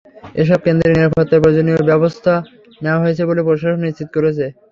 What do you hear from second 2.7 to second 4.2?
নেওয়া হয়েছে বলে প্রশাসন নিশ্চিত